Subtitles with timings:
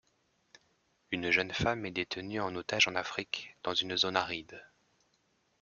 [1.11, 4.59] Une jeune femme est détenue en otage en Afrique, dans une zone aride.